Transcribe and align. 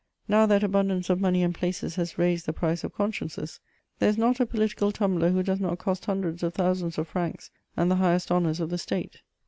Now 0.27 0.47
that 0.47 0.63
abundance 0.63 1.11
of 1.11 1.21
money 1.21 1.43
and 1.43 1.53
places 1.53 1.93
has 1.95 2.17
raised 2.17 2.47
the 2.47 2.53
price 2.53 2.83
of 2.83 2.91
consciences, 2.91 3.59
there 3.99 4.09
is 4.09 4.17
not 4.17 4.39
a 4.39 4.47
political 4.47 4.91
tum 4.91 5.13
bler 5.19 5.29
who 5.31 5.43
does 5.43 5.59
not 5.59 5.77
cost 5.77 6.05
hundreds 6.05 6.41
of 6.41 6.55
thousands 6.55 6.97
of 6.97 7.07
francs 7.07 7.51
and 7.77 7.91
the 7.91 7.97
highest 7.97 8.31
honours 8.31 8.59
of 8.59 8.71
the 8.71 8.79
state. 8.79 9.21